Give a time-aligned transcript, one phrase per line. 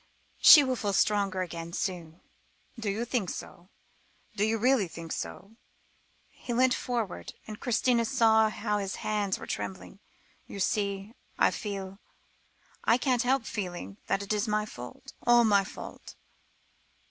[0.39, 2.21] "She will feel stronger again soon."
[2.79, 3.69] "Do you think so?
[4.35, 5.57] Do you really think so."
[6.31, 9.99] He leant forward, and Christina saw how his hands were trembling;
[10.47, 11.99] "you see, I feel
[12.83, 16.15] I can't help feeling that it is my fault all my fault.